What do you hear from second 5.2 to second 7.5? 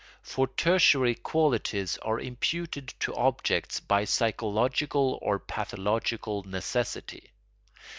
or pathological necessity.